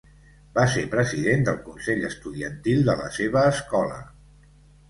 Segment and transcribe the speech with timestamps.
[0.53, 4.01] Va ser president del consell estudiantil de la seva escola.